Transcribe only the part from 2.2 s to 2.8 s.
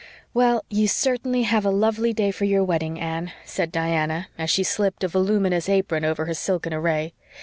for your